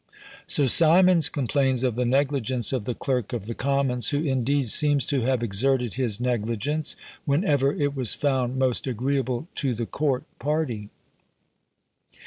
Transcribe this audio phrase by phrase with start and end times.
[0.47, 5.05] Sir Symonds complains of the negligence of the clerk of the commons, who indeed seems
[5.05, 10.89] to have exerted his negligence, whenever it was found most agreeable to the court party.